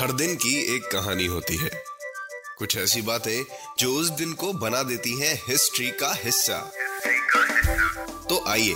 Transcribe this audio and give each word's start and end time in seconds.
हर 0.00 0.12
दिन 0.12 0.34
की 0.34 0.76
एक 0.76 0.82
कहानी 0.82 1.26
होती 1.26 1.56
है। 1.56 1.70
कुछ 2.58 2.76
ऐसी 2.76 3.02
बातें 3.02 3.44
जो 3.78 3.92
उस 3.92 4.08
दिन 4.08 4.32
को 4.32 4.52
बना 4.52 4.82
देती 4.82 5.20
हैं 5.20 5.42
हिस्ट्री 5.48 5.90
का 5.90 6.12
हिस्सा। 6.24 6.72
तो 8.28 8.44
आइए 8.48 8.74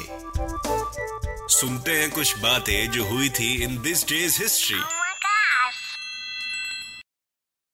सुनते 1.49 1.91
हैं 1.91 2.11
कुछ 2.11 2.39
बातें 2.39 2.91
जो 2.91 3.05
हुई 3.05 3.29
थी 3.29 3.65
इन 3.65 3.83
दिस 3.83 4.05
डेज़ 4.05 4.43
हिस्ट्री. 4.43 4.81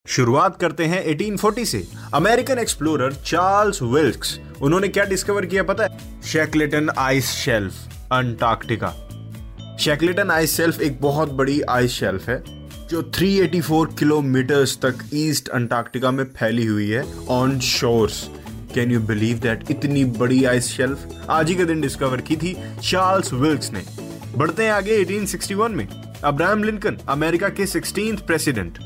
शुरुआत 0.08 0.60
करते 0.60 0.84
हैं 0.84 1.04
1840 1.04 1.64
से। 1.66 1.88
अमेरिकन 2.14 2.58
एक्सप्लोरर 2.58 3.12
चार्ल्स 3.12 3.82
विल्क्स 3.82 4.38
उन्होंने 4.62 4.88
क्या 4.88 5.04
डिस्कवर 5.04 5.46
किया 5.46 5.62
पता 5.62 5.84
है? 5.84 6.22
Shackleton 6.22 6.90
Ice 6.98 7.30
Shelf 7.30 7.74
Antarctica 8.12 9.09
Shackleton 9.80 10.30
Ice 10.30 10.56
Shelf 10.56 10.80
एक 10.80 11.00
बहुत 11.00 11.30
बड़ी 11.32 11.60
आइस 11.70 11.90
शेल्फ 11.90 12.28
है, 12.28 12.42
जो 12.88 13.00
384 13.10 13.98
किलोमीटर्स 13.98 14.76
तक 14.76 14.98
ईस्ट 15.14 15.48
अंटार्कटिका 15.48 16.10
में 16.10 16.24
फैली 16.24 16.66
हुई 16.66 16.88
है 16.88 17.04
on 17.28 17.58
shores 17.60 18.28
can 18.74 18.90
you 18.92 19.00
believe 19.00 19.38
that 19.38 19.70
इतनी 19.70 20.04
बड़ी 20.04 20.44
आइस 20.44 20.66
शेल्फ 20.66 21.26
आज 21.30 21.48
ही 21.48 21.54
के 21.54 21.64
दिन 21.64 21.80
डिस्कवर 21.80 22.20
की 22.20 22.36
थी 22.36 22.56
चार्ल्स 22.82 23.32
विल्क्स 23.32 23.72
ने। 23.72 23.82
बढ़ते 24.36 24.64
हैं 24.64 24.70
आगे 24.70 25.04
1861 25.04 25.70
में। 25.70 25.86
अब्राहम 26.24 26.64
लिंकन 26.64 26.98
अमेरिका 27.08 27.48
के 27.48 27.66
16th 27.66 28.20
प्रेसिडेंट 28.20 28.78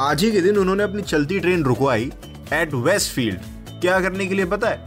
आज 0.00 0.24
ही 0.24 0.32
के 0.32 0.40
दिन 0.40 0.56
उन्होंने 0.56 0.82
अपनी 0.82 1.02
चलती 1.02 1.40
ट्रेन 1.40 1.64
रुकवाई 1.64 2.12
एट 2.52 2.74
वेस्ट 2.74 3.12
फ़ील्ड 3.12 3.38
क्या 3.80 4.00
करने 4.00 4.26
के 4.26 4.34
लिए 4.34 4.44
पता 4.44 4.68
है? 4.68 4.84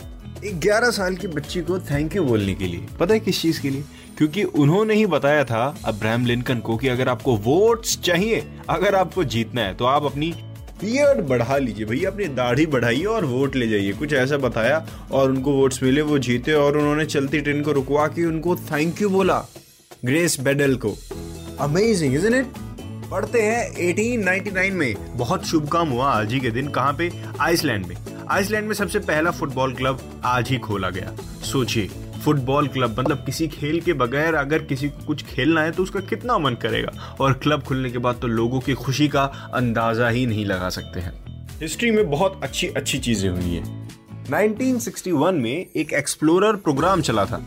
11 0.59 0.92
साल 0.92 1.16
की 1.16 1.27
बच्ची 1.27 1.61
को 1.61 1.80
थैंक 1.80 2.16
यू 2.16 2.23
बोलने 2.23 2.53
के 2.53 2.66
लिए। 2.66 2.88
पता 3.00 3.14
है 3.14 3.20
किस 3.20 3.42
चीज़ 3.42 3.61
के 3.61 3.70
लिए? 3.70 3.83
क्योंकि 4.20 4.44
उन्होंने 4.44 4.94
ही 4.94 5.06
बताया 5.06 5.44
था 5.44 5.78
अब्राहम 5.86 6.25
लिंकन 6.25 6.59
को 6.59 6.78
कि 6.78 6.88
अगर 6.88 7.09
आपको 7.09 7.36
वोट्स 7.36 8.00
चाहिए, 8.02 8.44
अगर 8.70 8.95
आपको 8.95 9.23
जीतना 9.23 9.61
है 9.61 9.73
तो 9.73 9.86
आप 9.86 10.03
अपनी 10.03 10.31
बियर्ड 10.81 11.20
बढ़ा 11.28 11.58
लीजिए 11.58 11.86
भैया, 11.86 12.09
अपनी 12.09 12.26
दाढ़ी 12.26 12.66
बढ़ाइए 12.66 13.03
और 13.03 13.26
वोट 13.26 13.56
ले 13.56 13.67
जाइए। 13.67 13.94
कुछ 13.94 14.14
ऐसा 14.14 14.38
बताया 14.38 14.86
और 15.11 15.30
उनको 15.30 15.52
वोट्स 15.52 15.84
मिले, 15.84 16.02
वो 16.02 16.20
जीते 16.20 16.53
और 16.53 16.78
उन्होंने 16.78 17.06
चलती 17.06 17.42
ट्रेन 17.42 17.61
को 17.61 17.72
रुकवा 17.72 18.08
के 18.08 18.26
उनको 18.26 18.56
थैंक 18.56 19.02
यू 19.02 19.09
बोला 19.09 19.45
ग्रेस 20.06 20.39
बेडल 20.39 20.76
को। 20.76 20.95
अमेजिंग 21.59 22.16
इजंट 22.16 22.36
इट 22.36 22.45
पढ़ते 23.11 23.42
हैं 23.42 23.72
1899 23.76 24.73
में। 24.73 25.17
बहुत 25.17 25.45
शुभ 25.45 25.67
काम 25.67 25.89
हुआ 25.89 26.11
आज 26.11 26.33
ही 26.33 26.39
के 26.39 26.52
दिन। 26.52 26.67
कहाँ 26.67 26.94
पे? 26.94 27.11
आइसलैंड 27.39 27.86
में। 27.86 27.95
आइसलैंड 28.30 28.67
में 28.67 28.76
सबसे 28.76 29.00
पहला 29.00 29.31
फुटबॉल 29.31 29.73
क्लब 29.73 30.22
आज 30.26 30.50
ही 30.50 30.58
खोला 30.58 30.89
गया। 30.89 31.16
सोचिए। 31.44 31.89
फुटबॉल 32.20 32.67
क्लब 32.67 33.00
मतलब 33.00 33.23
किसी 33.25 33.48
खेल 33.48 33.80
के 33.81 33.94
बगैर 33.94 34.36
अगर 34.36 34.64
किसी 34.64 34.89
को 34.89 35.06
कुछ 35.06 35.23
खेलना 35.25 35.62
है 35.62 35.72
तो 35.72 35.84
उसका 35.84 36.00
कितना 36.00 36.38
मन 36.38 36.53
करेगा? 36.53 37.16
और 37.20 37.34
क्लब 37.34 37.64
खुलने 37.64 37.89
के 37.92 37.98
बाद 37.98 38.20
तो 38.22 38.28
लोगों 38.28 38.59
की 38.59 38.73
खुशी 38.73 39.08
का 39.08 39.23
अंदाज़ा 39.53 40.09
ही 40.09 40.26
नहीं 40.26 40.45
लगा 40.45 40.70
सकते 40.70 41.00
हैं। 41.00 41.14
हिस्ट्री 41.61 41.92
में 41.92 42.09
बहुत 42.09 42.39
अच्छी 42.44 42.67
अच्छी 42.67 43.00
चीज़ें 43.00 43.30
हुई 43.30 43.56
हैं। 43.56 43.88
1961 44.26 45.34
में 45.34 45.66
एक 45.76 45.94
एक्सप्लोरर 45.94 46.56
प्रोग्राम 46.56 47.02
चला 47.02 47.26
था। 47.26 47.45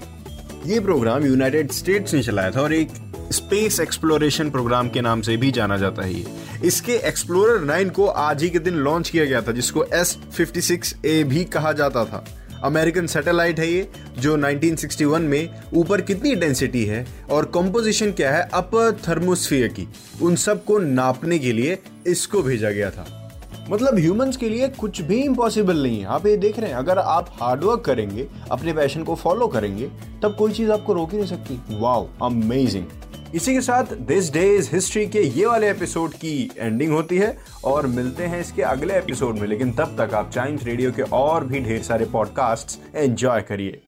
ये 0.66 0.80
प्रोग्राम 0.80 1.25
यूनाइटेड 1.25 1.70
स्टेट्स 1.72 2.14
ने 2.14 2.22
चलाया 2.22 2.50
था 2.50 2.60
और 2.60 2.72
एक 2.72 2.88
स्पेस 3.32 3.80
एक्सप्लोरेशन 3.80 4.50
प्रोग्राम 4.50 4.88
के 4.88 5.00
नाम 5.00 5.20
से 5.20 5.36
भी 5.36 5.50
जाना 5.50 5.76
जाता 5.76 6.02
है 6.02 6.41
इसके 6.64 6.92
एक्सप्लोरर 7.08 7.64
9 7.66 7.91
को 7.91 8.06
आज 8.06 8.42
ही 8.42 8.50
के 8.50 8.58
दिन 8.58 8.75
लॉन्च 8.75 9.08
किया 9.10 9.25
गया 9.25 9.41
था, 9.42 9.52
जिसको 9.52 9.84
एस 9.84 10.16
फिफ्टी 10.32 10.60
सिक्स 10.60 10.94
ए 11.06 11.22
भी 11.25 11.44
कहा 11.44 11.72
जाता 11.72 12.04
था। 12.04 12.25
अमेरिकन 12.62 13.06
सैटेलाइट 13.06 13.60
है 13.60 13.72
ये, 13.72 13.88
जो 14.18 14.36
1961 14.36 15.20
में 15.20 15.62
ऊपर 15.74 16.00
कितनी 16.00 16.34
डेंसिटी 16.34 16.84
है 16.84 17.06
और 17.30 17.44
कंपोजिशन 17.44 18.12
क्या 18.12 18.36
है 18.36 18.50
अपर 18.54 19.00
थर्मोस्फियर 19.08 19.68
की, 19.68 19.88
उन 20.22 20.36
सबको 20.36 20.78
नापने 20.78 21.38
के 21.38 21.52
लिए 21.52 21.78
इसको 22.06 22.42
भेजा 22.42 22.70
गया 22.70 22.90
था। 22.90 23.18
मतलब 23.70 23.98
ह्यूमंस 23.98 24.36
के 24.36 24.48
लिए 24.48 24.68
कुछ 24.68 25.00
भी 25.00 25.22
इम्पॉसिबल 25.22 25.82
नहीं 25.82 26.00
है। 26.00 26.06
आप 26.06 26.26
ये 26.26 26.36
देख 26.36 26.58
रहे 26.58 26.70
हैं, 26.70 26.76
अगर 26.76 26.98
आप 26.98 27.36
हार्डवर्क 27.40 27.80
करेंगे, 27.80 28.28
अपने 28.50 28.72
पैशन 28.72 29.02
को 29.02 29.14
फॉलो 29.14 29.46
करेंगे, 29.46 29.90
तब 30.22 30.36
कोई 30.38 30.52
चीज़ 30.52 30.70
आपको 30.70 30.92
रोक 30.92 31.12
ही 31.12 31.18
नहीं 31.18 31.28
सकती। 31.28 31.60
वाओ 31.70 32.08
अमेजिंग 32.22 32.84
इसी 33.34 33.54
के 33.54 33.60
साथ 33.60 33.84
दिस 33.84 34.32
डे 34.32 34.56
इज़ 34.56 34.69
हिस्ट्री 34.72 35.06
के 35.06 35.20
ये 35.20 35.47
वाले 35.47 35.70
एपिसोड 35.70 36.15
की 36.15 36.50
एंडिंग 36.59 36.93
होती 36.93 37.19
है 37.19 37.37
और 37.65 37.87
मिलते 37.87 38.25
हैं 38.25 38.41
इसके 38.41 38.62
अगले 38.62 38.94
एपिसोड 38.94 39.38
में। 39.38 39.47
लेकिन 39.48 39.72
तब 39.72 39.97
तक 40.00 40.15
आप 40.15 40.31
चाइम्स 40.31 40.65
रेडियो 40.65 40.93
के 40.93 41.03
और 41.03 41.44
भी 41.44 41.60
ढेर 41.60 41.82
सारे 41.82 42.04
पॉडकास्ट 42.04 42.97
एंजॉय 42.97 43.41
करिए। 43.41 43.82